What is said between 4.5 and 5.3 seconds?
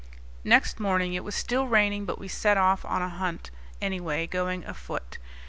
afoot.